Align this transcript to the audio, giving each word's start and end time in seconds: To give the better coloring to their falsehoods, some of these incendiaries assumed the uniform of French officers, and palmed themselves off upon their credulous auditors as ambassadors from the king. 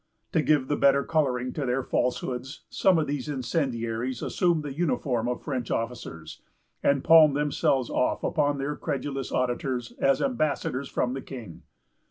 To 0.31 0.41
give 0.41 0.67
the 0.67 0.75
better 0.75 1.03
coloring 1.03 1.53
to 1.53 1.63
their 1.63 1.83
falsehoods, 1.83 2.63
some 2.69 2.97
of 2.97 3.05
these 3.05 3.29
incendiaries 3.29 4.23
assumed 4.23 4.63
the 4.63 4.73
uniform 4.75 5.27
of 5.27 5.43
French 5.43 5.69
officers, 5.69 6.41
and 6.81 7.03
palmed 7.03 7.35
themselves 7.35 7.91
off 7.91 8.23
upon 8.23 8.57
their 8.57 8.75
credulous 8.75 9.31
auditors 9.31 9.91
as 9.99 10.19
ambassadors 10.19 10.89
from 10.89 11.13
the 11.13 11.21
king. 11.21 11.61